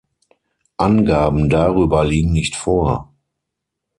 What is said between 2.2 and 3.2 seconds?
nicht vor.